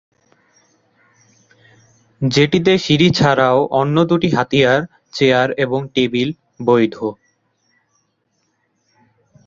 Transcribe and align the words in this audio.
যেটিতে 2.21 2.73
সিঁড়ি 2.77 3.09
ছাড়াও 3.11 3.59
অন্য 3.79 3.95
দুটি 4.09 4.29
হাতিয়ার 4.35 4.79
চেয়ার 5.13 5.49
এবং 5.57 5.79
টেবিল 5.95 6.29
বৈধ। 6.67 6.95